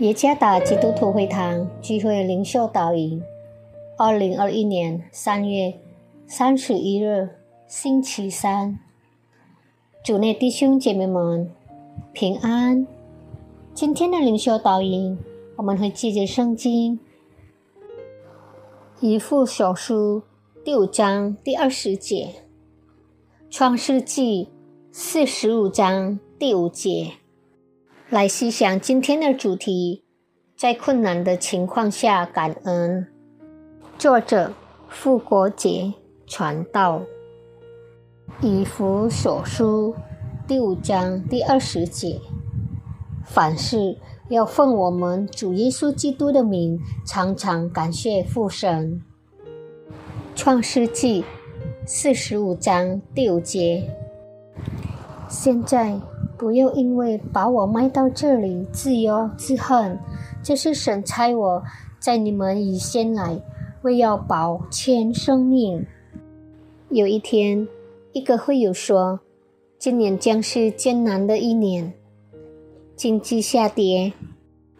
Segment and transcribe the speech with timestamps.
[0.00, 3.22] 耶加达基督徒会堂聚会灵修导引，
[3.96, 5.72] 二零二一年三月
[6.26, 7.28] 三十一日
[7.68, 8.76] 星期三，
[10.02, 11.48] 主内弟兄姐妹们
[12.12, 12.84] 平安。
[13.72, 15.16] 今天的灵修导引，
[15.54, 16.98] 我们会借着圣经
[18.98, 20.24] 以父所书
[20.64, 22.30] 第五章第二十节，
[23.48, 24.48] 创世纪
[24.90, 27.12] 四十五章第五节。
[28.10, 30.04] 来思想今天的主题，
[30.54, 33.06] 在困难的情况下感恩。
[33.98, 34.52] 作者：
[34.90, 35.94] 傅国杰，
[36.26, 37.02] 传道。
[38.42, 39.94] 以弗所书
[40.46, 42.20] 第五章第二十节：
[43.24, 43.96] 凡事
[44.28, 49.02] 要奉我们主耶稣基督的名，常常感谢父神。
[50.34, 51.24] 创世纪
[51.86, 53.90] 四十五章第五节：
[55.26, 55.98] 现在。
[56.44, 59.98] 不要因为把我卖到这里自忧自恨，
[60.42, 61.62] 这是神差我
[61.98, 63.40] 在你们以先来，
[63.80, 65.86] 为要保全生命。
[66.90, 67.66] 有一天，
[68.12, 69.20] 一个会友说
[69.80, 71.94] ：“今年将是艰难的一年，
[72.94, 74.12] 经济下跌，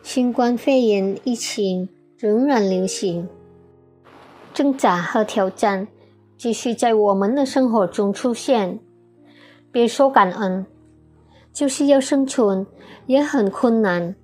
[0.02, 3.26] 新冠肺炎疫情仍然流行，
[4.52, 5.88] 挣扎和挑战
[6.36, 8.78] 继续在我们的生活中出现。
[9.72, 10.66] 别说感恩。”
[11.54, 12.66] 就是要生存
[13.06, 14.14] 也很困难。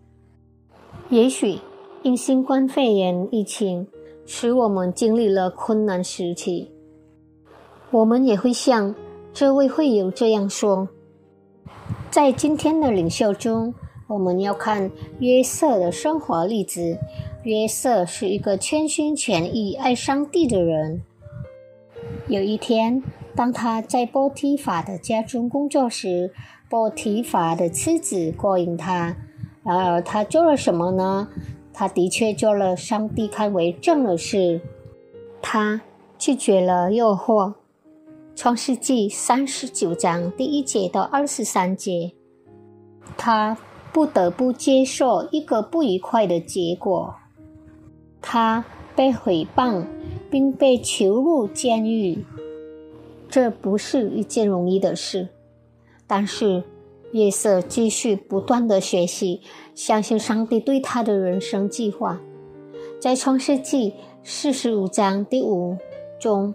[1.09, 1.59] 也许
[2.03, 3.87] 因新冠肺炎疫情
[4.27, 6.70] 使我们经历了困难时期，
[7.91, 8.95] 我们也会像
[9.33, 10.89] 这位会友这样说。
[12.11, 13.72] 在今天的领袖中，
[14.09, 16.98] 我们要看约瑟的生活例子。
[17.44, 21.00] 约瑟是一个全心全意爱上帝的人。
[22.28, 23.03] 有一天，
[23.41, 26.31] 当他在波提法的家中工作时，
[26.69, 29.17] 波提法的妻子勾引他，
[29.62, 31.27] 然而他做了什么呢？
[31.73, 34.61] 他的确做了上帝看为正的事。
[35.41, 35.81] 他
[36.19, 37.55] 拒绝了诱惑。
[38.34, 42.12] 创世纪三十九章第一节到二十三节，
[43.17, 43.56] 他
[43.91, 47.15] 不得不接受一个不愉快的结果。
[48.21, 49.87] 他被诽谤，
[50.31, 52.23] 并被囚入监狱。
[53.31, 55.29] 这不是一件容易的事。
[56.07, 56.65] 但是，
[57.13, 59.41] 约瑟继续不断的学习，
[59.75, 62.21] 相信上帝对他的人生计划。
[62.99, 65.79] 在创世纪四十五章第五
[66.19, 66.55] 中，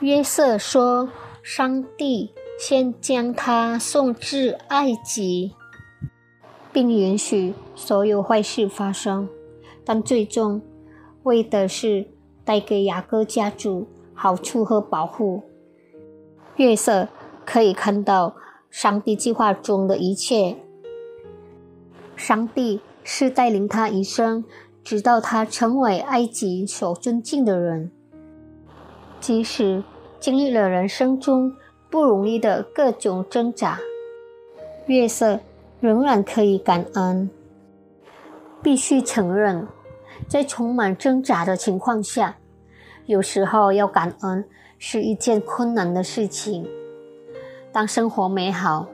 [0.00, 1.08] 约瑟说
[1.42, 5.52] ：“上帝先将他送至埃及，
[6.72, 9.28] 并允许所有坏事发生，
[9.84, 10.60] 但最终
[11.22, 12.06] 为的是
[12.44, 15.42] 带给雅各家族好处和保护。”
[16.56, 17.08] 约瑟
[17.44, 18.34] 可以看到。
[18.70, 20.56] 上帝计划中的一切，
[22.16, 24.44] 上帝是带领他一生，
[24.82, 27.92] 直到他成为埃及所尊敬的人。
[29.20, 29.84] 即使
[30.18, 31.54] 经历了人生中
[31.88, 33.78] 不容易的各种挣扎，
[34.86, 35.38] 月色
[35.78, 37.30] 仍然可以感恩。
[38.60, 39.68] 必须承认，
[40.26, 42.38] 在充满挣扎的情况下，
[43.06, 44.44] 有时候要感恩
[44.86, 46.68] 是一件困难的事情。
[47.72, 48.86] 当生活美好，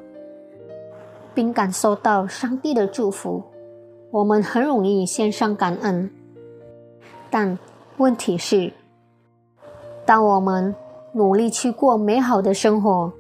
[1.35, 3.43] 并感受到上帝的祝福，
[4.13, 6.09] 我们很容易献上感恩。
[7.29, 7.59] 但
[7.97, 8.73] 问题是，
[10.07, 10.73] 当我们
[11.13, 13.13] 努力去过美好的生活，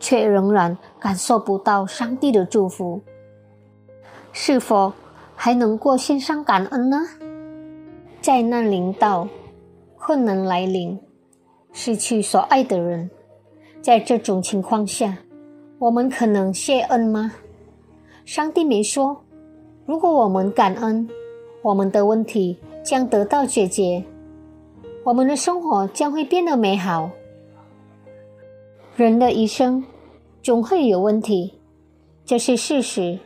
[0.00, 3.00] 却仍然感受不到上帝的祝福，
[4.32, 4.92] 是否
[5.36, 6.98] 还能过献上感恩呢？
[8.20, 9.28] 灾难临到，
[9.96, 10.98] 困难来临，
[11.72, 13.10] 失去所爱的人。
[13.80, 15.16] 在这种情况下，
[15.78, 17.32] 我们可能谢恩吗？
[18.24, 19.16] 上帝没说，
[19.86, 21.08] 如果我们感恩，
[21.62, 24.04] 我们的问题将得到解决，
[25.04, 27.10] 我们的生活将会变得美好。
[28.96, 29.82] 人的一生
[30.42, 31.54] 总会有问题，
[32.24, 33.18] 这是事实。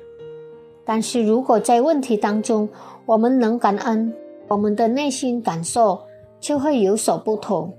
[0.84, 2.68] 但是如果在问题当中
[3.06, 4.12] 我们能感恩，
[4.48, 5.98] 我们的内心感受
[6.38, 7.72] 就会有所不同。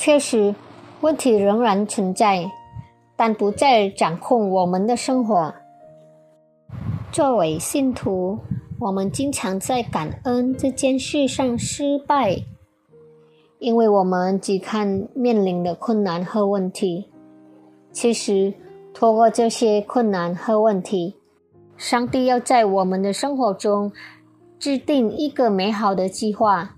[0.00, 0.54] 确实。
[1.02, 2.50] 问题仍然存在，
[3.16, 5.54] 但不再掌控我们的生活。
[7.12, 8.38] 作为信徒，
[8.78, 12.36] 我们经常在感恩这件事上失败，
[13.58, 17.10] 因为我们只看面临的困难和问题。
[17.92, 18.54] 其实，
[18.94, 21.14] 通过这些困难和问题，
[21.76, 23.92] 上帝要在我们的生活中
[24.58, 26.76] 制定一个美好的计划。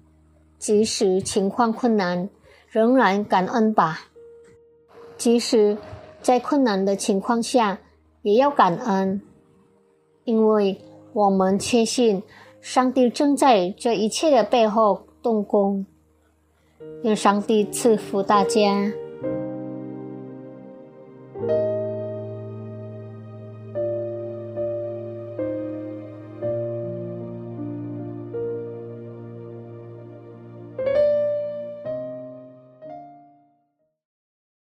[0.59, 2.29] 即使情况困难，
[2.73, 4.09] 仍然感恩吧。
[5.19, 5.77] 即使
[6.23, 7.79] 在困难的情况下，
[8.23, 9.21] 也要感恩，
[10.25, 10.81] 因为
[11.13, 12.23] 我们确信
[12.63, 15.85] 上帝正在这一切的背后动工。
[17.03, 18.91] 愿上帝赐福大家。